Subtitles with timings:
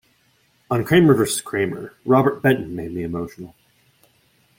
[0.71, 3.53] On "Kramer versus Kramer", Robert Benton made me emotional.